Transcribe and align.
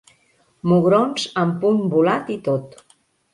Mugrons 0.71 1.27
amb 1.43 1.59
punt 1.67 1.85
volat 1.93 2.33
i 2.39 2.39
tot. 2.49 2.77